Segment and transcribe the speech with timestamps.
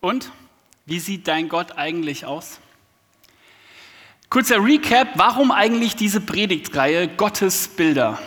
[0.00, 0.32] Und
[0.86, 2.58] wie sieht dein Gott eigentlich aus?
[4.30, 8.18] Kurzer Recap, warum eigentlich diese Predigtreihe Gottes Bilder?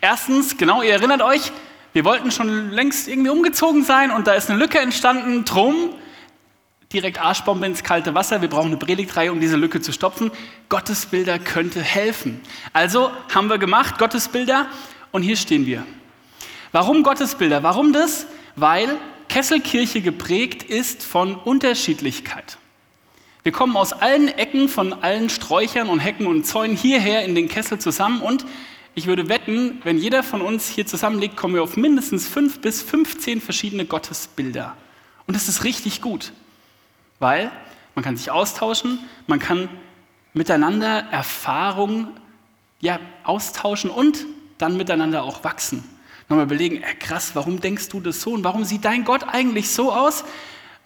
[0.00, 1.52] Erstens, genau, ihr erinnert euch,
[1.92, 5.44] wir wollten schon längst irgendwie umgezogen sein und da ist eine Lücke entstanden.
[5.44, 5.94] Drum
[6.92, 8.42] direkt Arschbombe ins kalte Wasser.
[8.42, 10.32] Wir brauchen eine Predigtreihe, um diese Lücke zu stopfen.
[10.68, 12.40] Gottesbilder könnte helfen.
[12.72, 14.66] Also haben wir gemacht, Gottesbilder,
[15.12, 15.86] und hier stehen wir.
[16.72, 17.62] Warum Gottesbilder?
[17.62, 18.26] Warum das?
[18.56, 18.96] Weil
[19.36, 22.56] Kesselkirche geprägt ist von Unterschiedlichkeit.
[23.42, 27.46] Wir kommen aus allen Ecken, von allen Sträuchern und Hecken und Zäunen hierher in den
[27.46, 28.46] Kessel zusammen und
[28.94, 32.80] ich würde wetten, wenn jeder von uns hier zusammenlegt, kommen wir auf mindestens fünf bis
[32.80, 34.74] 15 verschiedene Gottesbilder.
[35.26, 36.32] Und das ist richtig gut,
[37.18, 37.52] weil
[37.94, 39.68] man kann sich austauschen, man kann
[40.32, 42.08] miteinander Erfahrungen
[42.80, 44.24] ja, austauschen und
[44.56, 45.84] dann miteinander auch wachsen.
[46.28, 49.70] Nochmal überlegen, äh, krass, warum denkst du das so und warum sieht dein Gott eigentlich
[49.70, 50.24] so aus?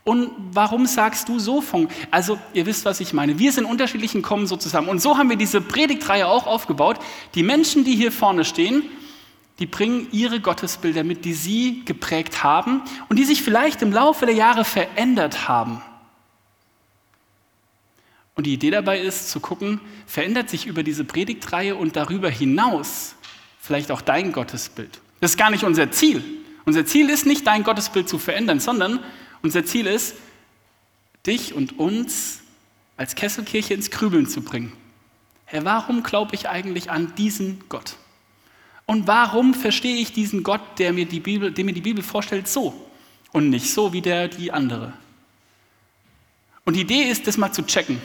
[0.02, 1.88] Und warum sagst du so von?
[2.10, 3.38] Also, ihr wisst, was ich meine.
[3.38, 4.88] Wir sind unterschiedlich und kommen so zusammen.
[4.88, 6.98] Und so haben wir diese Predigtreihe auch aufgebaut.
[7.34, 8.82] Die Menschen, die hier vorne stehen,
[9.58, 14.24] die bringen ihre Gottesbilder mit, die sie geprägt haben und die sich vielleicht im Laufe
[14.24, 15.82] der Jahre verändert haben.
[18.34, 23.14] Und die Idee dabei ist zu gucken, verändert sich über diese Predigtreihe und darüber hinaus
[23.60, 24.98] vielleicht auch dein Gottesbild.
[25.20, 26.22] Das ist gar nicht unser Ziel.
[26.64, 29.00] Unser Ziel ist nicht, dein Gottesbild zu verändern, sondern
[29.42, 30.14] unser Ziel ist,
[31.26, 32.40] dich und uns
[32.96, 34.72] als Kesselkirche ins Krübeln zu bringen.
[35.46, 37.96] Herr, warum glaube ich eigentlich an diesen Gott?
[38.86, 42.48] Und warum verstehe ich diesen Gott, der mir die Bibel, der mir die Bibel vorstellt,
[42.48, 42.88] so
[43.32, 44.92] und nicht so wie der die andere?
[46.64, 48.00] Und die Idee ist, das mal zu checken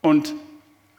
[0.00, 0.34] und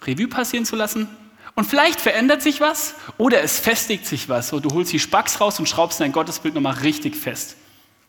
[0.01, 1.07] Revue passieren zu lassen.
[1.55, 4.47] Und vielleicht verändert sich was oder es festigt sich was.
[4.49, 7.57] So, du holst die Spacks raus und schraubst dein Gottesbild nochmal richtig fest.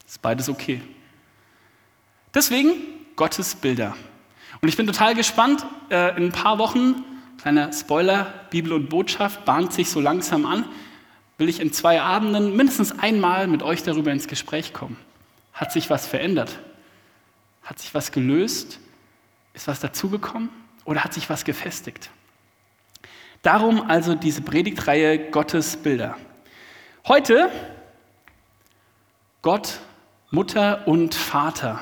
[0.06, 0.81] Ist beides okay.
[2.33, 2.73] Deswegen
[3.17, 3.97] Gottes Bilder.
[4.61, 5.67] Und ich bin total gespannt.
[5.91, 7.05] Äh, in ein paar Wochen,
[7.41, 10.64] kleiner Spoiler, Bibel und Botschaft bahnt sich so langsam an,
[11.36, 14.96] will ich in zwei Abenden mindestens einmal mit euch darüber ins Gespräch kommen.
[15.52, 16.58] Hat sich was verändert?
[17.63, 18.79] Hat sich was gelöst?
[19.52, 20.48] Ist was dazugekommen?
[20.85, 22.11] Oder hat sich was gefestigt?
[23.45, 26.17] Darum also diese Predigtreihe Gottes Bilder.
[27.07, 27.51] Heute
[29.43, 29.81] Gott,
[30.31, 31.79] Mutter und Vater.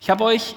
[0.00, 0.56] Ich habe euch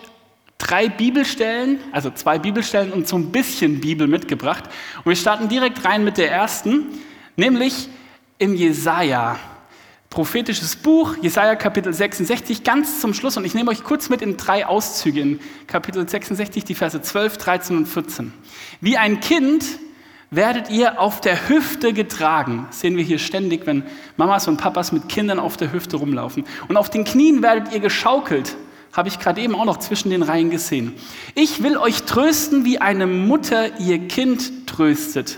[0.57, 4.63] drei Bibelstellen, also zwei Bibelstellen und so ein bisschen Bibel mitgebracht.
[4.99, 6.85] Und wir starten direkt rein mit der ersten,
[7.35, 7.89] nämlich
[8.37, 9.37] im Jesaja.
[10.17, 13.37] Prophetisches Buch, Jesaja Kapitel 66, ganz zum Schluss.
[13.37, 17.37] Und ich nehme euch kurz mit in drei Auszüge in Kapitel 66, die Verse 12,
[17.37, 18.33] 13 und 14.
[18.81, 19.63] Wie ein Kind
[20.31, 22.65] werdet ihr auf der Hüfte getragen.
[22.67, 23.83] Das sehen wir hier ständig, wenn
[24.15, 26.45] Mamas und Papas mit Kindern auf der Hüfte rumlaufen.
[26.67, 28.57] Und auf den Knien werdet ihr geschaukelt
[28.93, 30.95] habe ich gerade eben auch noch zwischen den Reihen gesehen.
[31.35, 35.37] Ich will euch trösten, wie eine Mutter ihr Kind tröstet.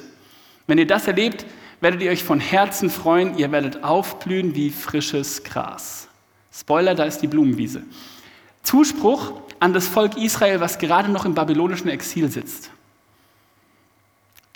[0.65, 1.45] Wenn ihr das erlebt,
[1.81, 6.07] werdet ihr euch von Herzen freuen, ihr werdet aufblühen wie frisches Gras.
[6.51, 7.83] Spoiler, da ist die Blumenwiese.
[8.63, 12.71] Zuspruch an das Volk Israel, was gerade noch im babylonischen Exil sitzt.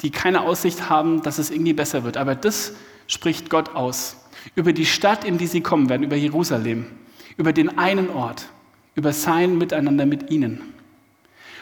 [0.01, 2.17] Die keine Aussicht haben, dass es irgendwie besser wird.
[2.17, 2.73] Aber das
[3.07, 4.17] spricht Gott aus.
[4.55, 6.87] Über die Stadt, in die sie kommen werden, über Jerusalem,
[7.37, 8.47] über den einen Ort
[8.95, 10.72] über sein Miteinander mit ihnen.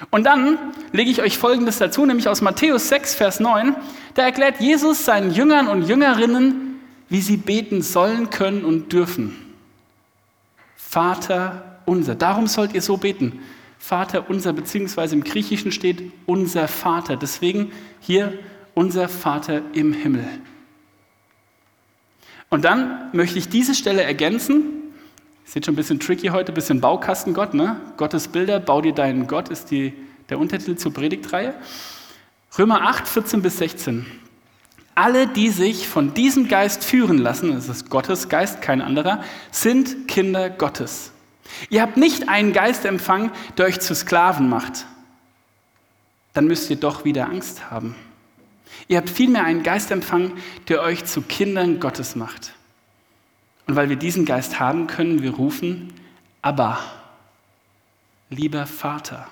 [0.10, 0.58] Und dann
[0.92, 3.76] lege ich euch Folgendes dazu, nämlich aus Matthäus 6, Vers 9.
[4.16, 6.80] Da erklärt Jesus seinen Jüngern und Jüngerinnen,
[7.10, 9.36] wie sie beten sollen, können und dürfen.
[10.76, 12.16] Vater unser.
[12.16, 13.40] Darum sollt ihr so beten.
[13.78, 17.18] Vater unser, beziehungsweise im Griechischen steht unser Vater.
[17.18, 18.38] Deswegen hier
[18.74, 20.28] unser Vater im Himmel.
[22.50, 24.81] Und dann möchte ich diese Stelle ergänzen
[25.52, 27.76] Seht schon ein bisschen tricky heute, ein bisschen Baukastengott, ne?
[27.98, 29.92] Gottes Bilder, bau dir deinen Gott, ist die,
[30.30, 31.54] der Untertitel zur Predigtreihe.
[32.58, 34.06] Römer 8, 14 bis 16.
[34.96, 40.08] Alle, die sich von diesem Geist führen lassen, das ist Gottes Geist, kein anderer, sind
[40.08, 41.12] Kinder Gottes.
[41.70, 44.86] Ihr habt nicht einen Geist empfangen, der euch zu Sklaven macht.
[46.32, 47.98] Dann müsst ihr doch wieder Angst haben.
[48.88, 50.32] Ihr habt vielmehr einen Geist empfangen,
[50.70, 52.54] der euch zu Kindern Gottes macht.
[53.68, 55.94] Und weil wir diesen Geist haben, können wir rufen,
[56.42, 56.80] aber
[58.30, 59.28] lieber Vater.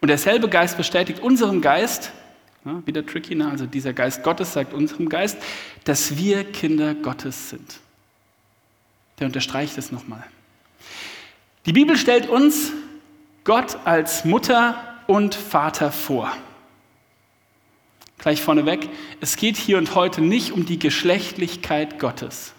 [0.00, 2.12] Und derselbe Geist bestätigt unserem Geist,
[2.64, 3.50] ja, wieder tricky, ne?
[3.50, 5.38] also dieser Geist Gottes sagt unserem Geist,
[5.84, 7.80] dass wir Kinder Gottes sind.
[9.18, 10.24] Der unterstreicht es nochmal.
[11.66, 12.72] Die Bibel stellt uns
[13.44, 16.32] Gott als Mutter und Vater vor.
[18.18, 18.88] Gleich vorneweg,
[19.20, 22.52] es geht hier und heute nicht um die Geschlechtlichkeit Gottes.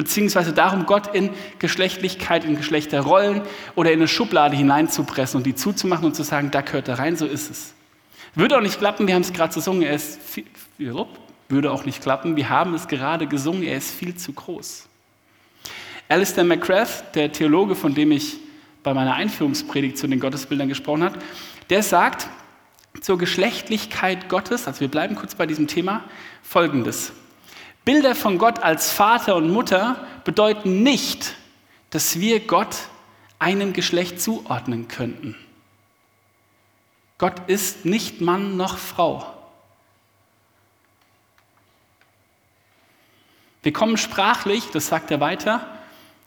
[0.00, 3.42] Beziehungsweise darum, Gott in Geschlechtlichkeit, in Geschlechterrollen
[3.74, 7.16] oder in eine Schublade hineinzupressen und die zuzumachen und zu sagen, da gehört er rein,
[7.16, 7.74] so ist es.
[8.34, 10.46] Würde auch nicht klappen, wir haben es gerade gesungen, er ist viel,
[10.78, 14.86] würde auch nicht klappen, wir haben es gerade gesungen, er ist viel zu groß.
[16.08, 18.38] Alistair McGrath, der Theologe, von dem ich
[18.82, 21.18] bei meiner Einführungspredigt zu den Gottesbildern gesprochen habe,
[21.68, 22.26] der sagt
[23.02, 26.04] zur Geschlechtlichkeit Gottes, also wir bleiben kurz bei diesem Thema,
[26.42, 27.12] folgendes.
[27.84, 31.34] Bilder von Gott als Vater und Mutter bedeuten nicht,
[31.90, 32.76] dass wir Gott
[33.38, 35.34] einem Geschlecht zuordnen könnten.
[37.18, 39.34] Gott ist nicht Mann noch Frau.
[43.62, 45.66] Wir kommen sprachlich, das sagt er weiter,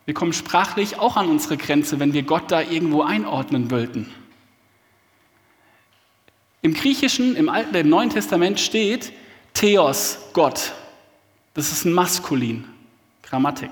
[0.06, 4.14] wir kommen sprachlich auch an unsere Grenze, wenn wir Gott da irgendwo einordnen wollten.
[6.62, 9.14] Im Griechischen, im Alten, im Neuen Testament steht
[9.54, 10.74] Theos, Gott.
[11.54, 12.66] Das ist ein Maskulin.
[13.22, 13.72] Grammatik.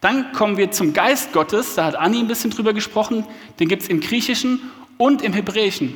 [0.00, 3.26] Dann kommen wir zum Geist Gottes, da hat Anni ein bisschen drüber gesprochen,
[3.58, 5.94] den gibt es im Griechischen und im Hebräischen.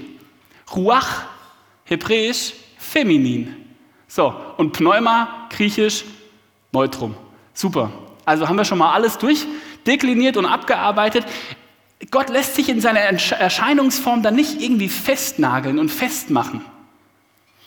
[0.75, 1.23] Ruach,
[1.85, 3.55] Hebräisch, feminin.
[4.09, 6.05] So, und Pneuma, Griechisch,
[6.73, 7.15] Neutrum.
[7.55, 7.93] Super.
[8.25, 11.25] Also haben wir schon mal alles durchdekliniert und abgearbeitet.
[12.11, 16.63] Gott lässt sich in seiner Erscheinungsform dann nicht irgendwie festnageln und festmachen.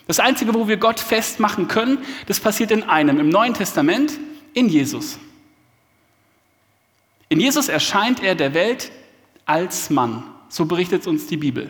[0.07, 4.13] Das Einzige, wo wir Gott festmachen können, das passiert in einem, im Neuen Testament,
[4.53, 5.19] in Jesus.
[7.29, 8.91] In Jesus erscheint er der Welt
[9.45, 10.23] als Mann.
[10.49, 11.69] So berichtet uns die Bibel.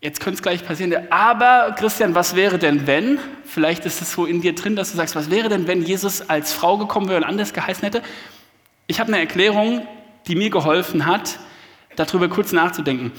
[0.00, 3.18] Jetzt könnte es gleich passieren, aber Christian, was wäre denn, wenn?
[3.44, 6.28] Vielleicht ist es so in dir drin, dass du sagst, was wäre denn, wenn Jesus
[6.28, 8.02] als Frau gekommen wäre und anders geheißen hätte?
[8.86, 9.86] Ich habe eine Erklärung,
[10.26, 11.38] die mir geholfen hat,
[11.96, 13.12] darüber kurz nachzudenken.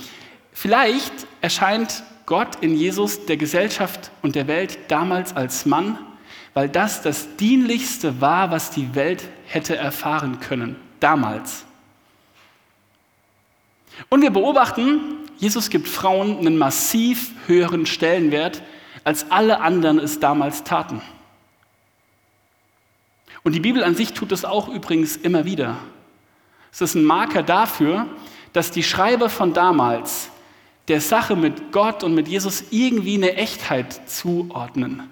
[0.51, 1.11] Vielleicht
[1.41, 5.97] erscheint Gott in Jesus der Gesellschaft und der Welt damals als Mann,
[6.53, 10.75] weil das das Dienlichste war, was die Welt hätte erfahren können.
[10.99, 11.65] Damals.
[14.09, 14.99] Und wir beobachten,
[15.37, 18.63] Jesus gibt Frauen einen massiv höheren Stellenwert,
[19.03, 21.01] als alle anderen es damals taten.
[23.43, 25.77] Und die Bibel an sich tut es auch übrigens immer wieder.
[26.71, 28.07] Es ist ein Marker dafür,
[28.53, 30.31] dass die Schreiber von damals
[30.87, 35.03] der Sache mit Gott und mit Jesus irgendwie eine Echtheit zuordnen.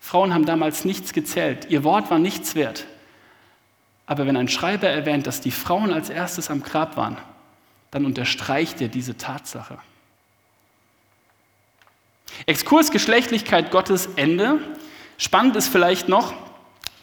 [0.00, 2.86] Frauen haben damals nichts gezählt, ihr Wort war nichts wert.
[4.06, 7.18] Aber wenn ein Schreiber erwähnt, dass die Frauen als erstes am Grab waren,
[7.90, 9.78] dann unterstreicht er diese Tatsache.
[12.46, 14.60] Exkurs Geschlechtlichkeit Gottes Ende.
[15.18, 16.32] Spannend ist vielleicht noch,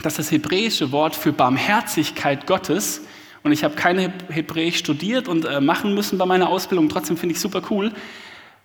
[0.01, 3.01] dass das hebräische Wort für Barmherzigkeit Gottes
[3.45, 7.35] und ich habe keine Hebräisch studiert und äh, machen müssen bei meiner Ausbildung, trotzdem finde
[7.35, 7.93] ich super cool.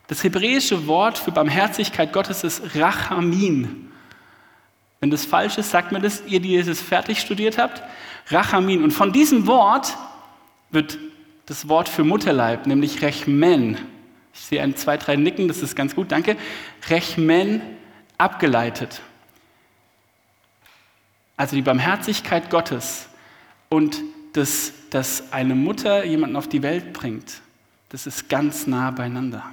[0.09, 3.93] Das hebräische Wort für Barmherzigkeit Gottes ist Rachamin.
[4.99, 7.83] Wenn das falsch ist, sagt mir das, ihr, die es fertig studiert habt.
[8.29, 8.83] Rachamin.
[8.83, 9.95] Und von diesem Wort
[10.71, 10.97] wird
[11.45, 13.77] das Wort für Mutterleib, nämlich Rechmen.
[14.33, 16.39] Ich sehe ein, zwei, drei Nicken, das ist ganz gut, danke.
[16.89, 17.61] Rechmen
[18.17, 19.03] abgeleitet.
[21.37, 23.11] Also die Barmherzigkeit Gottes
[23.69, 24.01] und
[24.33, 27.43] dass, dass eine Mutter jemanden auf die Welt bringt,
[27.89, 29.45] das ist ganz nah beieinander.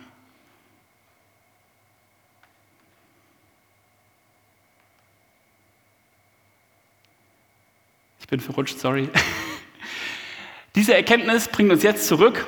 [8.19, 9.09] Ich bin verrutscht, sorry.
[10.75, 12.45] Diese Erkenntnis bringt uns jetzt zurück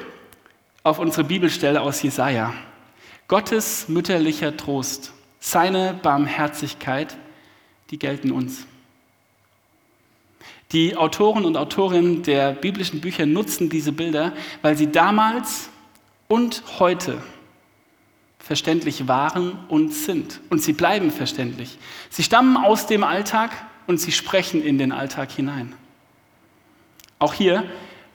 [0.83, 2.53] auf unsere Bibelstelle aus Jesaja.
[3.29, 7.15] Gottes mütterlicher Trost, seine Barmherzigkeit,
[7.91, 8.67] die gelten uns.
[10.71, 15.69] Die Autoren und Autorinnen der biblischen Bücher nutzen diese Bilder, weil sie damals
[16.27, 17.23] und heute
[18.37, 20.41] verständlich waren und sind.
[20.51, 21.79] Und sie bleiben verständlich.
[22.11, 23.51] Sie stammen aus dem Alltag
[23.87, 25.73] und sie sprechen in den Alltag hinein.
[27.17, 27.63] Auch hier,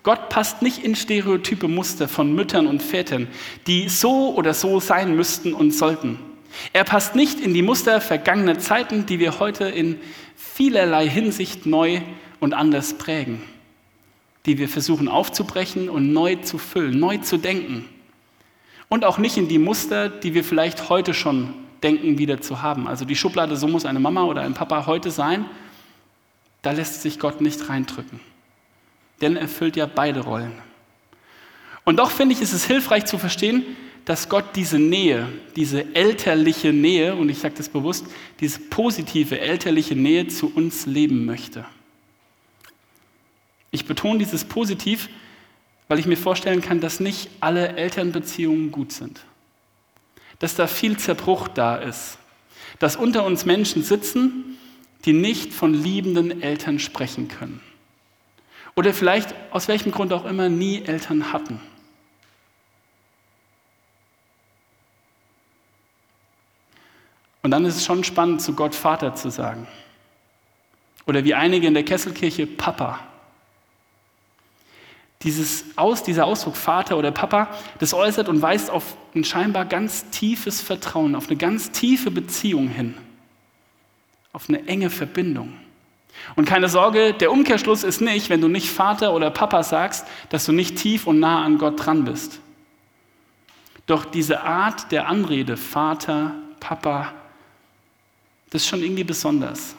[0.05, 3.27] Gott passt nicht in stereotype Muster von Müttern und Vätern,
[3.67, 6.21] die so oder so sein müssten und sollten.
[6.73, 9.99] Er passt nicht in die Muster vergangener Zeiten, die wir heute in
[10.37, 12.01] vielerlei Hinsicht neu
[12.41, 13.43] und anders prägen,
[14.47, 17.89] die wir versuchen aufzubrechen und neu zu füllen, neu zu denken.
[18.89, 22.87] Und auch nicht in die Muster, die wir vielleicht heute schon denken, wieder zu haben.
[22.87, 25.47] Also die Schublade, so muss eine Mama oder ein Papa heute sein,
[26.63, 28.21] da lässt sich Gott nicht reindrücken.
[29.21, 30.53] Denn er erfüllt ja beide Rollen.
[31.85, 33.63] Und doch finde ich, ist es hilfreich zu verstehen,
[34.05, 38.07] dass Gott diese Nähe, diese elterliche Nähe, und ich sage das bewusst,
[38.41, 41.65] diese positive elterliche Nähe zu uns leben möchte.
[43.75, 45.09] Ich betone dieses positiv,
[45.89, 49.23] weil ich mir vorstellen kann, dass nicht alle Elternbeziehungen gut sind.
[50.39, 52.19] Dass da viel Zerbruch da ist.
[52.79, 54.57] Dass unter uns Menschen sitzen,
[55.05, 57.61] die nicht von liebenden Eltern sprechen können.
[58.77, 61.61] Oder vielleicht aus welchem Grund auch immer nie Eltern hatten.
[67.43, 69.67] Und dann ist es schon spannend, zu Gott Vater zu sagen.
[71.07, 73.01] Oder wie einige in der Kesselkirche Papa.
[75.25, 80.11] Dieses Aus, dieser Ausdruck Vater oder Papa, das äußert und weist auf ein scheinbar ganz
[80.11, 82.95] tiefes Vertrauen, auf eine ganz tiefe Beziehung hin,
[84.33, 85.55] auf eine enge Verbindung.
[86.37, 90.45] Und keine Sorge, der Umkehrschluss ist nicht, wenn du nicht Vater oder Papa sagst, dass
[90.45, 92.41] du nicht tief und nah an Gott dran bist.
[93.87, 97.13] Doch diese Art der Anrede, Vater, Papa,
[98.51, 99.75] das ist schon irgendwie besonders.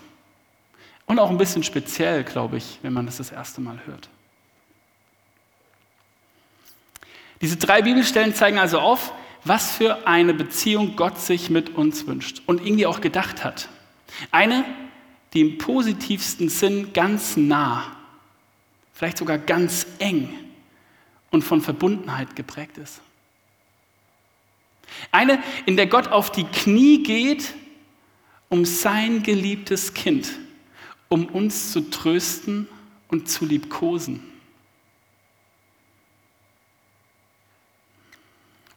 [1.05, 4.09] Und auch ein bisschen speziell, glaube ich, wenn man das das erste Mal hört.
[7.41, 9.13] Diese drei Bibelstellen zeigen also auf,
[9.43, 13.69] was für eine Beziehung Gott sich mit uns wünscht und irgendwie auch gedacht hat.
[14.31, 14.65] Eine,
[15.33, 17.95] die im positivsten Sinn ganz nah,
[18.93, 20.33] vielleicht sogar ganz eng
[21.29, 23.01] und von Verbundenheit geprägt ist.
[25.11, 27.53] Eine, in der Gott auf die Knie geht,
[28.49, 30.31] um sein geliebtes Kind,
[31.09, 32.67] um uns zu trösten
[33.09, 34.23] und zu liebkosen.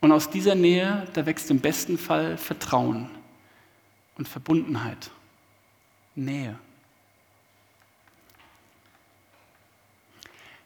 [0.01, 3.11] Und aus dieser Nähe, da wächst im besten Fall Vertrauen
[4.17, 5.11] und Verbundenheit,
[6.15, 6.59] Nähe.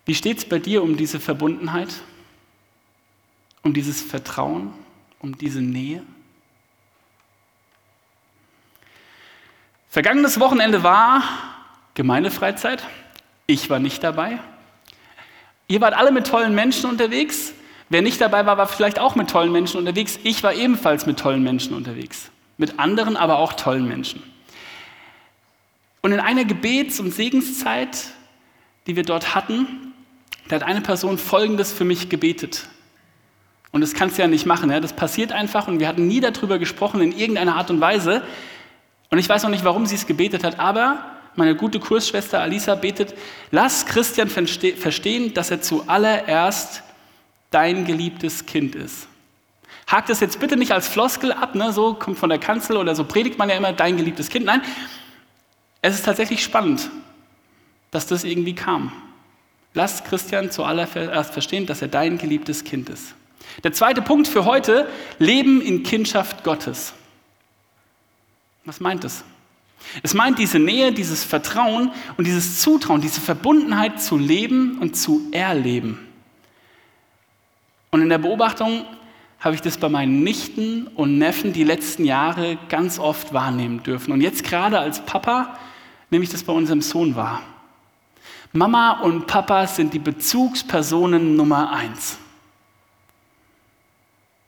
[0.04, 2.02] Wie steht es bei dir um diese Verbundenheit,
[3.62, 4.72] um dieses Vertrauen,
[5.20, 6.02] um diese Nähe?
[9.88, 11.22] Vergangenes Wochenende war
[11.94, 12.82] Gemeindefreizeit.
[13.46, 14.38] Ich war nicht dabei.
[15.68, 17.52] Ihr wart alle mit tollen Menschen unterwegs.
[17.92, 20.18] Wer nicht dabei war, war vielleicht auch mit tollen Menschen unterwegs.
[20.22, 22.30] Ich war ebenfalls mit tollen Menschen unterwegs.
[22.56, 24.22] Mit anderen, aber auch tollen Menschen.
[26.00, 28.06] Und in einer Gebets- und Segenszeit,
[28.86, 29.92] die wir dort hatten,
[30.48, 32.66] da hat eine Person Folgendes für mich gebetet.
[33.72, 34.70] Und das kannst du ja nicht machen.
[34.70, 34.80] Ja?
[34.80, 38.22] Das passiert einfach und wir hatten nie darüber gesprochen in irgendeiner Art und Weise.
[39.10, 41.04] Und ich weiß noch nicht, warum sie es gebetet hat, aber
[41.36, 43.12] meine gute Kursschwester Alisa betet,
[43.50, 46.84] lass Christian verstehen, dass er zuallererst
[47.52, 49.08] dein geliebtes Kind ist.
[49.86, 51.72] Hakt es jetzt bitte nicht als Floskel ab, ne?
[51.72, 54.46] so kommt von der Kanzel oder so predigt man ja immer dein geliebtes Kind.
[54.46, 54.62] Nein,
[55.82, 56.90] es ist tatsächlich spannend,
[57.90, 58.92] dass das irgendwie kam.
[59.74, 63.14] Lass Christian zuallererst verstehen, dass er dein geliebtes Kind ist.
[63.64, 66.94] Der zweite Punkt für heute, Leben in Kindschaft Gottes.
[68.64, 69.24] Was meint es?
[70.02, 75.28] Es meint diese Nähe, dieses Vertrauen und dieses Zutrauen, diese Verbundenheit zu leben und zu
[75.32, 75.98] erleben.
[77.92, 78.86] Und in der Beobachtung
[79.38, 84.12] habe ich das bei meinen Nichten und Neffen die letzten Jahre ganz oft wahrnehmen dürfen.
[84.12, 85.58] Und jetzt gerade als Papa
[86.10, 87.42] nehme ich das bei unserem Sohn wahr.
[88.52, 92.18] Mama und Papa sind die Bezugspersonen Nummer eins.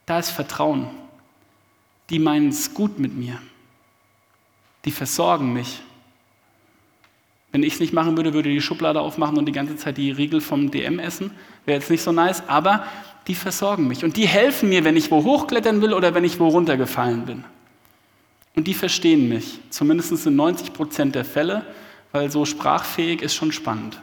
[0.07, 0.89] Da ist Vertrauen.
[2.11, 3.39] Die meinen es gut mit mir.
[4.87, 5.83] Die versorgen mich.
[7.53, 10.11] Wenn ich es nicht machen würde, würde die Schublade aufmachen und die ganze Zeit die
[10.11, 11.31] Riegel vom DM essen.
[11.67, 12.85] Wäre jetzt nicht so nice, aber
[13.26, 16.38] die versorgen mich und die helfen mir, wenn ich wo hochklettern will oder wenn ich
[16.38, 17.45] wo runtergefallen bin.
[18.57, 21.64] Und die verstehen mich, zumindest in 90 Prozent der Fälle,
[22.12, 24.00] weil so sprachfähig ist schon spannend.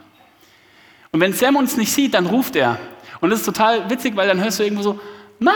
[1.10, 2.78] Und wenn Sam uns nicht sieht, dann ruft er.
[3.20, 5.00] Und das ist total witzig, weil dann hörst du irgendwo so,
[5.38, 5.52] Mama!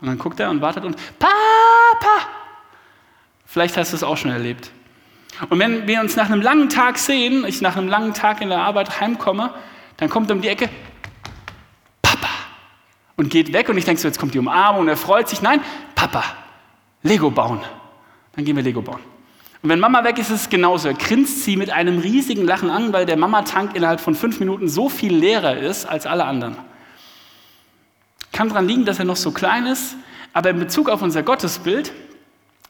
[0.00, 2.28] Und dann guckt er und wartet und, Papa!
[3.46, 4.70] Vielleicht hast du es auch schon erlebt.
[5.48, 8.48] Und wenn wir uns nach einem langen Tag sehen, ich nach einem langen Tag in
[8.50, 9.54] der Arbeit heimkomme,
[9.96, 10.68] dann kommt um die Ecke,
[13.18, 15.42] und geht weg und ich denke so, jetzt kommt die Umarmung und er freut sich.
[15.42, 15.60] Nein,
[15.94, 16.24] Papa,
[17.02, 17.60] Lego bauen.
[18.34, 19.00] Dann gehen wir Lego bauen.
[19.60, 20.86] Und wenn Mama weg ist, ist es genauso.
[20.86, 24.68] Er grinst sie mit einem riesigen Lachen an, weil der Mama-Tank innerhalb von fünf Minuten
[24.68, 26.56] so viel leerer ist als alle anderen.
[28.30, 29.96] Kann daran liegen, dass er noch so klein ist,
[30.32, 31.92] aber in Bezug auf unser Gottesbild,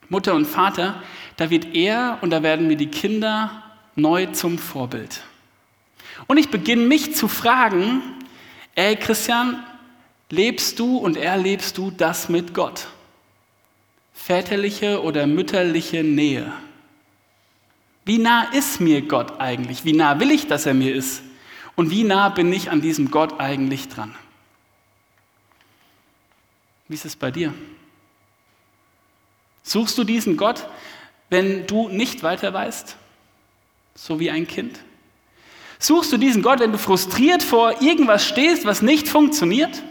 [0.09, 1.03] Mutter und Vater,
[1.37, 3.65] da wird er und da werden mir die Kinder
[3.97, 5.21] neu zum Vorbild.
[6.27, 8.01] Und ich beginne mich zu fragen,
[8.77, 9.63] ey Christian,
[10.31, 12.89] Lebst du und erlebst du das mit Gott?
[14.13, 16.53] Väterliche oder mütterliche Nähe.
[18.05, 19.85] Wie nah ist mir Gott eigentlich?
[19.85, 21.23] Wie nah will ich, dass er mir ist?
[21.77, 24.15] Und wie nah bin ich an diesem Gott eigentlich dran?
[26.89, 27.55] Wie ist es bei dir?
[29.63, 30.67] Suchst du diesen Gott,
[31.29, 32.97] wenn du nicht weiter weißt,
[33.95, 34.81] so wie ein Kind?
[35.79, 39.83] Suchst du diesen Gott, wenn du frustriert vor irgendwas stehst, was nicht funktioniert?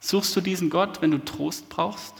[0.00, 2.14] Suchst du diesen Gott, wenn du Trost brauchst?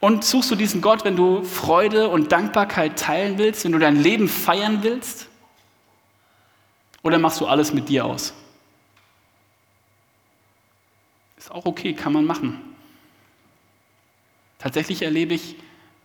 [0.00, 3.96] Und suchst du diesen Gott, wenn du Freude und Dankbarkeit teilen willst, wenn du dein
[3.96, 5.28] Leben feiern willst?
[7.02, 8.34] Oder machst du alles mit dir aus?
[11.36, 12.60] Ist auch okay, kann man machen.
[14.58, 15.56] Tatsächlich erlebe ich,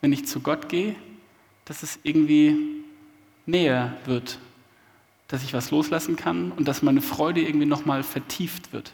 [0.01, 0.95] wenn ich zu Gott gehe,
[1.65, 2.83] dass es irgendwie
[3.45, 4.37] näher wird,
[5.27, 8.93] dass ich was loslassen kann und dass meine Freude irgendwie nochmal vertieft wird.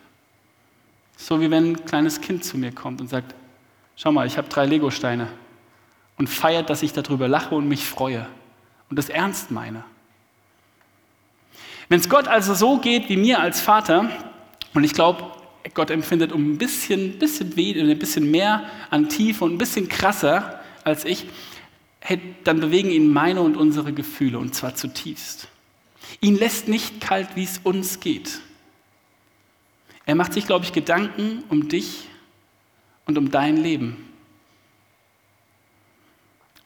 [1.21, 3.35] So wie wenn ein kleines Kind zu mir kommt und sagt,
[3.97, 5.27] schau mal, ich habe drei Legosteine
[6.17, 8.25] und feiert, dass ich darüber lache und mich freue
[8.89, 9.83] und das ernst meine.
[11.89, 14.09] Wenn es Gott also so geht wie mir als Vater,
[14.73, 15.25] und ich glaube,
[15.73, 20.61] Gott empfindet um ein bisschen, bisschen, ein bisschen mehr an Tiefe und ein bisschen krasser
[20.85, 21.25] als ich,
[22.45, 25.49] dann bewegen ihn meine und unsere Gefühle und zwar zutiefst.
[26.21, 28.39] Ihn lässt nicht kalt, wie es uns geht.
[30.09, 32.07] Er macht sich, glaube ich, Gedanken um dich
[33.05, 34.09] und um dein Leben.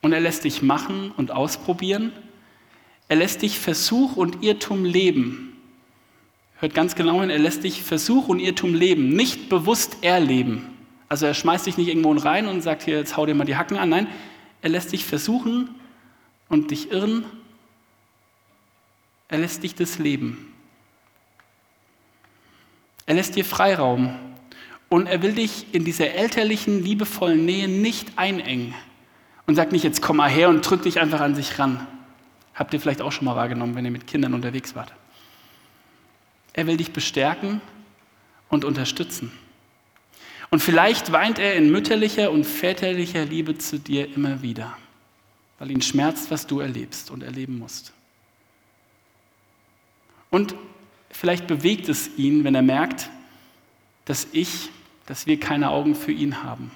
[0.00, 2.10] Und er lässt dich machen und ausprobieren.
[3.06, 5.60] Er lässt dich Versuch und Irrtum leben.
[6.56, 10.66] Hört ganz genau hin, er lässt dich Versuch und Irrtum leben, nicht bewusst erleben.
[11.10, 13.56] Also er schmeißt dich nicht irgendwo rein und sagt hier, jetzt hau dir mal die
[13.56, 13.90] Hacken an.
[13.90, 14.06] Nein,
[14.62, 15.68] er lässt dich versuchen
[16.48, 17.26] und dich irren.
[19.28, 20.53] Er lässt dich das leben.
[23.06, 24.16] Er lässt dir Freiraum
[24.88, 28.74] und er will dich in dieser elterlichen, liebevollen Nähe nicht einengen
[29.46, 31.86] und sagt nicht, jetzt komm mal her und drück dich einfach an sich ran.
[32.54, 34.92] Habt ihr vielleicht auch schon mal wahrgenommen, wenn ihr mit Kindern unterwegs wart.
[36.52, 37.60] Er will dich bestärken
[38.48, 39.32] und unterstützen.
[40.50, 44.76] Und vielleicht weint er in mütterlicher und väterlicher Liebe zu dir immer wieder,
[45.58, 47.92] weil ihn schmerzt, was du erlebst und erleben musst.
[50.30, 50.54] Und
[51.14, 53.08] Vielleicht bewegt es ihn, wenn er merkt,
[54.04, 54.70] dass ich,
[55.06, 56.72] dass wir keine Augen für ihn haben.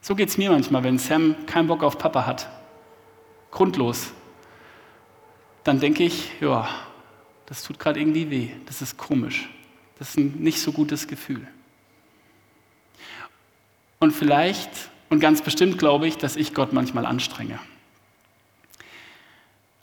[0.00, 2.48] So geht es mir manchmal, wenn Sam keinen Bock auf Papa hat.
[3.50, 4.12] Grundlos.
[5.64, 6.68] Dann denke ich, ja,
[7.46, 8.48] das tut gerade irgendwie weh.
[8.66, 9.48] Das ist komisch.
[9.98, 11.48] Das ist ein nicht so gutes Gefühl.
[13.98, 14.70] Und vielleicht
[15.10, 17.58] und ganz bestimmt glaube ich, dass ich Gott manchmal anstrenge.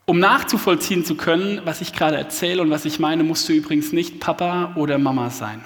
[0.06, 3.94] Um nachzuvollziehen zu können, was ich gerade erzähle und was ich meine, musst du übrigens
[3.94, 5.64] nicht Papa oder Mama sein.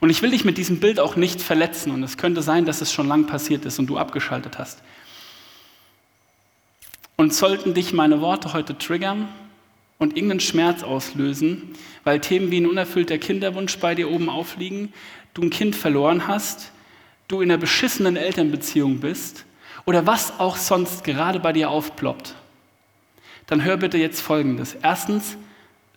[0.00, 2.80] Und ich will dich mit diesem Bild auch nicht verletzen und es könnte sein, dass
[2.80, 4.82] es schon lang passiert ist und du abgeschaltet hast.
[7.16, 9.28] Und sollten dich meine Worte heute triggern
[9.98, 11.74] und irgendeinen Schmerz auslösen,
[12.04, 14.92] weil Themen wie ein unerfüllter Kinderwunsch bei dir oben aufliegen,
[15.34, 16.70] du ein Kind verloren hast,
[17.26, 19.44] du in einer beschissenen Elternbeziehung bist
[19.84, 22.34] oder was auch sonst gerade bei dir aufploppt,
[23.48, 24.76] dann hör bitte jetzt Folgendes.
[24.82, 25.36] Erstens,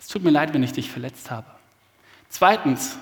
[0.00, 1.46] es tut mir leid, wenn ich dich verletzt habe.
[2.28, 2.98] Zweitens,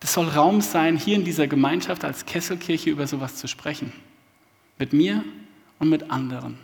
[0.00, 3.92] das soll Raum sein, hier in dieser Gemeinschaft als Kesselkirche über sowas zu sprechen.
[4.78, 5.22] Mit mir
[5.78, 6.58] und mit anderen.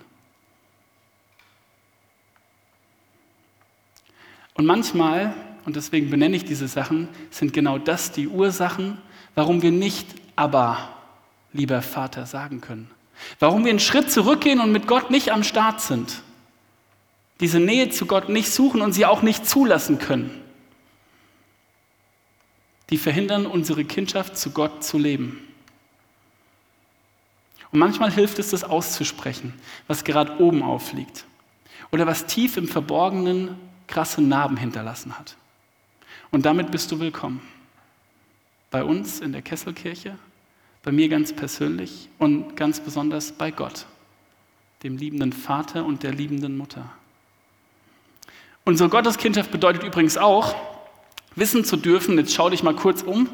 [4.55, 5.35] Und manchmal,
[5.66, 8.96] und deswegen benenne ich diese Sachen, sind genau das die Ursachen,
[9.35, 10.88] warum wir nicht aber,
[11.53, 12.90] lieber Vater, sagen können.
[13.38, 16.22] Warum wir einen Schritt zurückgehen und mit Gott nicht am Start sind
[17.40, 20.31] diese Nähe zu Gott nicht suchen und sie auch nicht zulassen können.
[22.90, 25.46] Die verhindern unsere Kindschaft zu Gott zu leben.
[27.72, 29.55] Und manchmal hilft es, das auszusprechen,
[29.87, 31.24] was gerade oben aufliegt
[31.92, 35.37] oder was tief im Verborgenen krasse Narben hinterlassen hat.
[36.31, 37.40] Und damit bist du willkommen.
[38.70, 40.16] Bei uns in der Kesselkirche,
[40.83, 43.87] bei mir ganz persönlich und ganz besonders bei Gott,
[44.83, 46.90] dem liebenden Vater und der liebenden Mutter.
[48.64, 50.55] Unsere Gotteskindschaft bedeutet übrigens auch,
[51.35, 53.29] wissen zu dürfen, jetzt schau dich mal kurz um,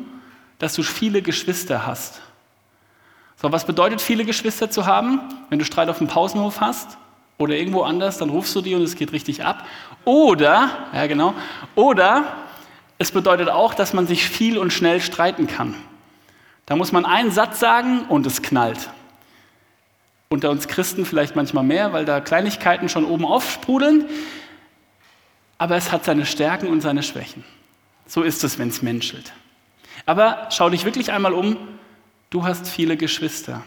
[0.58, 2.20] dass du viele Geschwister hast.
[3.36, 5.20] So, was bedeutet viele Geschwister zu haben?
[5.50, 6.96] Wenn du Streit auf dem Pausenhof hast
[7.38, 9.66] oder irgendwo anders, dann rufst du die und es geht richtig ab.
[10.04, 11.34] Oder, ja genau,
[11.74, 12.36] oder
[12.98, 15.74] es bedeutet auch, dass man sich viel und schnell streiten kann.
[16.64, 18.88] Da muss man einen Satz sagen und es knallt.
[20.28, 24.06] Unter uns Christen vielleicht manchmal mehr, weil da Kleinigkeiten schon oben aufsprudeln
[25.58, 27.44] aber es hat seine Stärken und seine Schwächen.
[28.06, 29.32] So ist es, wenn es menschelt.
[30.04, 31.56] Aber schau dich wirklich einmal um,
[32.30, 33.62] du hast viele Geschwister.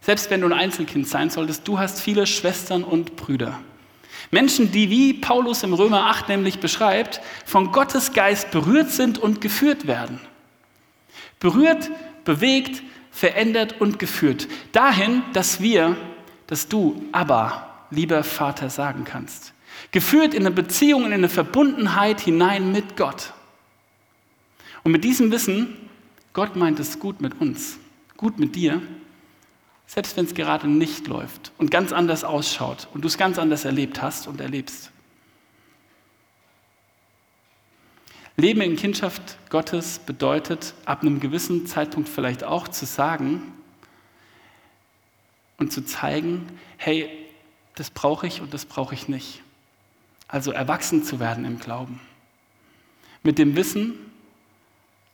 [0.00, 3.60] Selbst wenn du ein Einzelkind sein solltest, du hast viele Schwestern und Brüder.
[4.30, 9.40] Menschen, die, wie Paulus im Römer 8 nämlich beschreibt, von Gottes Geist berührt sind und
[9.40, 10.20] geführt werden.
[11.38, 11.90] Berührt,
[12.24, 14.48] bewegt, verändert und geführt.
[14.72, 15.96] Dahin, dass wir,
[16.46, 19.52] dass du aber, lieber Vater, sagen kannst.
[19.90, 23.32] Geführt in eine Beziehung, in eine Verbundenheit hinein mit Gott.
[24.84, 25.76] Und mit diesem Wissen,
[26.32, 27.78] Gott meint es gut mit uns.
[28.16, 28.82] gut mit dir,
[29.86, 33.64] selbst wenn es gerade nicht läuft und ganz anders ausschaut und du es ganz anders
[33.64, 34.90] erlebt hast und erlebst.
[38.36, 43.52] Leben in Kindschaft Gottes bedeutet, ab einem gewissen Zeitpunkt vielleicht auch zu sagen
[45.58, 47.08] und zu zeigen, hey,
[47.74, 49.42] das brauche ich und das brauche ich nicht.
[50.30, 52.00] Also erwachsen zu werden im Glauben.
[53.22, 53.94] Mit dem Wissen,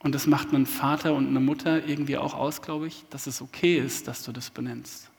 [0.00, 3.42] und das macht einen Vater und eine Mutter irgendwie auch aus, glaube ich, dass es
[3.42, 5.10] okay ist, dass du das benennst.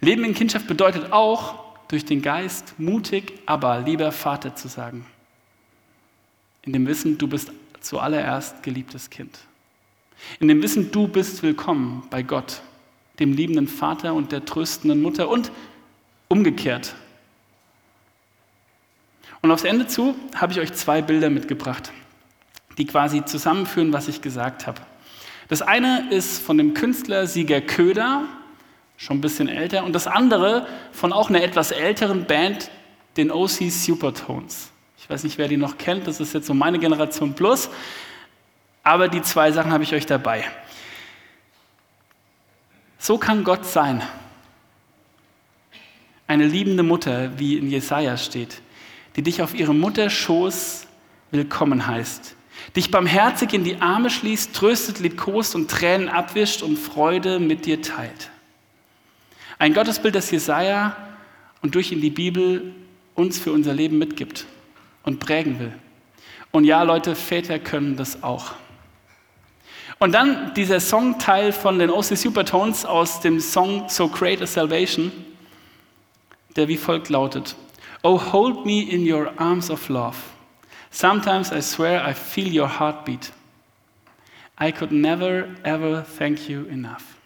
[0.00, 5.06] Leben in Kindschaft bedeutet auch, durch den Geist mutig, aber lieber Vater zu sagen
[6.64, 9.38] in dem Wissen, du bist zuallererst geliebtes Kind.
[10.40, 12.62] In dem Wissen, du bist willkommen bei Gott,
[13.18, 15.52] dem liebenden Vater und der tröstenden Mutter und
[16.28, 16.94] umgekehrt.
[19.44, 21.92] Und aufs Ende zu habe ich euch zwei Bilder mitgebracht,
[22.78, 24.80] die quasi zusammenführen, was ich gesagt habe.
[25.48, 28.24] Das eine ist von dem Künstler Sieger Köder,
[28.96, 32.70] schon ein bisschen älter, und das andere von auch einer etwas älteren Band,
[33.18, 34.70] den OC Supertones.
[34.96, 37.68] Ich weiß nicht, wer die noch kennt, das ist jetzt so meine Generation plus.
[38.82, 40.44] Aber die zwei Sachen habe ich euch dabei.
[42.98, 44.00] So kann Gott sein.
[46.26, 48.62] Eine liebende Mutter, wie in Jesaja steht,
[49.16, 50.86] die dich auf ihrem Mutterschoß
[51.30, 52.36] willkommen heißt,
[52.76, 57.82] dich barmherzig in die Arme schließt, tröstet, liebkost und Tränen abwischt und Freude mit dir
[57.82, 58.30] teilt.
[59.58, 60.96] Ein Gottesbild, das Jesaja
[61.62, 62.74] und durch in die Bibel
[63.14, 64.46] uns für unser Leben mitgibt
[65.04, 65.72] und prägen will.
[66.50, 68.54] Und ja, Leute, Väter können das auch.
[69.98, 75.12] Und dann dieser Songteil von den OC Supertones aus dem Song So Great a Salvation,
[76.56, 77.56] der wie folgt lautet:
[78.06, 80.16] Oh, hold me in your arms of love.
[80.90, 83.32] Sometimes I swear I feel your heartbeat.
[84.58, 87.16] I could never ever thank you enough.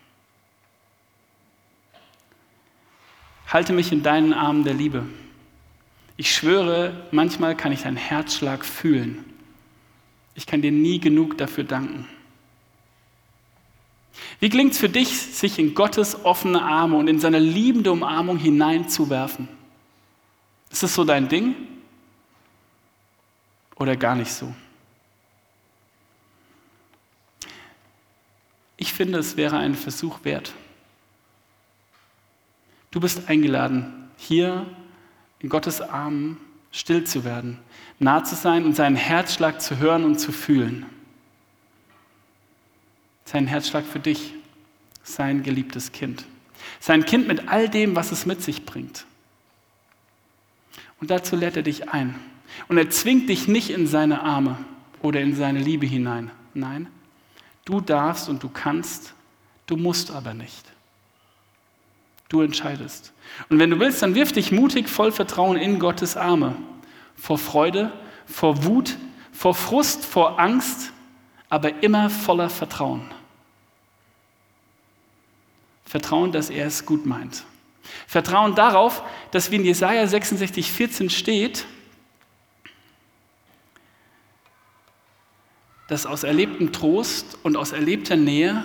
[3.48, 5.02] Halte mich in deinen Armen der Liebe.
[6.16, 9.24] Ich schwöre, manchmal kann ich deinen Herzschlag fühlen.
[10.36, 12.06] Ich kann dir nie genug dafür danken.
[14.38, 18.38] Wie klingt es für dich, sich in Gottes offene Arme und in seine liebende Umarmung
[18.38, 19.57] hineinzuwerfen?
[20.70, 21.54] Ist das so dein Ding?
[23.76, 24.54] Oder gar nicht so?
[28.76, 30.52] Ich finde, es wäre ein Versuch wert.
[32.90, 34.66] Du bist eingeladen, hier
[35.40, 36.38] in Gottes Armen
[36.70, 37.58] still zu werden,
[37.98, 40.86] nah zu sein und seinen Herzschlag zu hören und zu fühlen.
[43.24, 44.34] Sein Herzschlag für dich,
[45.02, 46.24] sein geliebtes Kind.
[46.80, 49.06] Sein Kind mit all dem, was es mit sich bringt.
[51.00, 52.14] Und dazu lädt er dich ein.
[52.68, 54.58] Und er zwingt dich nicht in seine Arme
[55.00, 56.30] oder in seine Liebe hinein.
[56.54, 56.88] Nein,
[57.64, 59.14] du darfst und du kannst,
[59.66, 60.64] du musst aber nicht.
[62.28, 63.12] Du entscheidest.
[63.48, 66.56] Und wenn du willst, dann wirf dich mutig voll Vertrauen in Gottes Arme.
[67.16, 67.92] Vor Freude,
[68.26, 68.96] vor Wut,
[69.32, 70.92] vor Frust, vor Angst,
[71.48, 73.02] aber immer voller Vertrauen.
[75.84, 77.44] Vertrauen, dass er es gut meint.
[78.06, 81.66] Vertrauen darauf, dass wie in Jesaja 66, 14 steht,
[85.88, 88.64] dass aus erlebtem Trost und aus erlebter Nähe,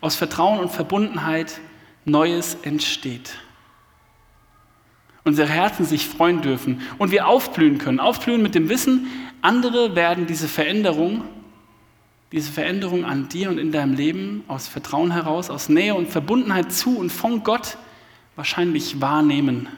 [0.00, 1.60] aus Vertrauen und Verbundenheit
[2.04, 3.38] Neues entsteht.
[5.24, 7.98] Unsere Herzen sich freuen dürfen und wir aufblühen können.
[7.98, 9.06] Aufblühen mit dem Wissen,
[9.42, 11.24] andere werden diese Veränderung,
[12.30, 16.72] diese Veränderung an dir und in deinem Leben aus Vertrauen heraus, aus Nähe und Verbundenheit
[16.72, 17.76] zu und von Gott
[18.36, 19.68] wahrscheinlich wahrnehmen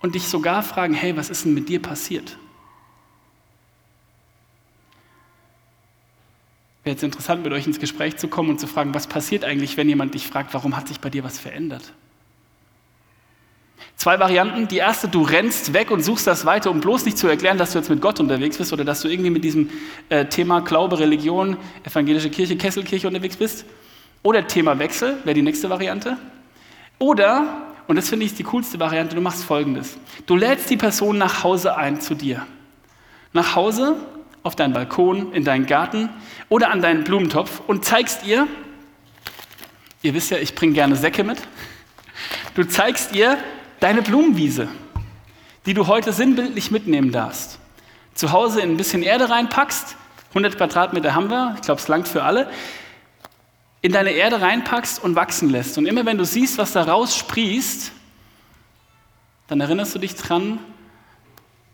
[0.00, 2.36] und dich sogar fragen, hey, was ist denn mit dir passiert?
[6.84, 9.76] Wäre jetzt interessant, mit euch ins Gespräch zu kommen und zu fragen, was passiert eigentlich,
[9.76, 11.92] wenn jemand dich fragt, warum hat sich bei dir was verändert?
[13.96, 14.66] Zwei Varianten.
[14.66, 17.72] Die erste, du rennst weg und suchst das weiter, um bloß nicht zu erklären, dass
[17.72, 19.70] du jetzt mit Gott unterwegs bist oder dass du irgendwie mit diesem
[20.08, 23.64] äh, Thema Glaube, Religion, evangelische Kirche, Kesselkirche unterwegs bist.
[24.24, 26.16] Oder Thema Wechsel, wäre die nächste Variante.
[27.02, 29.98] Oder, und das finde ich die coolste Variante, du machst folgendes.
[30.26, 32.46] Du lädst die Person nach Hause ein zu dir.
[33.32, 33.96] Nach Hause
[34.44, 36.10] auf deinen Balkon, in deinen Garten
[36.48, 38.46] oder an deinen Blumentopf und zeigst ihr,
[40.02, 41.38] ihr wisst ja, ich bringe gerne Säcke mit,
[42.54, 43.36] du zeigst ihr
[43.80, 44.68] deine Blumenwiese,
[45.66, 47.58] die du heute sinnbildlich mitnehmen darfst.
[48.14, 49.96] Zu Hause in ein bisschen Erde reinpackst,
[50.28, 52.48] 100 Quadratmeter haben wir, ich glaube, es langt für alle,
[53.82, 55.76] in deine Erde reinpackst und wachsen lässt.
[55.76, 57.92] Und immer wenn du siehst, was da raussprießt,
[59.48, 60.60] dann erinnerst du dich dran,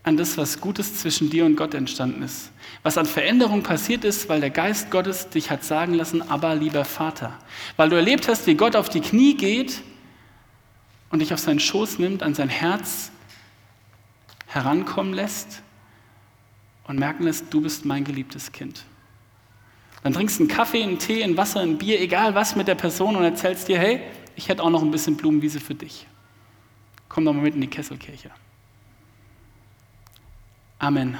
[0.03, 2.51] an das, was Gutes zwischen dir und Gott entstanden ist.
[2.83, 6.83] Was an Veränderung passiert ist, weil der Geist Gottes dich hat sagen lassen, aber lieber
[6.83, 7.37] Vater.
[7.77, 9.81] Weil du erlebt hast, wie Gott auf die Knie geht
[11.11, 13.11] und dich auf seinen Schoß nimmt, an sein Herz
[14.47, 15.61] herankommen lässt
[16.87, 18.83] und merken lässt, du bist mein geliebtes Kind.
[20.03, 22.75] Dann trinkst du einen Kaffee, einen Tee, ein Wasser, ein Bier, egal was mit der
[22.75, 24.01] Person und erzählst dir, hey,
[24.35, 26.07] ich hätte auch noch ein bisschen Blumenwiese für dich.
[27.09, 28.31] Komm doch mal mit in die Kesselkirche.
[30.77, 31.17] Amen.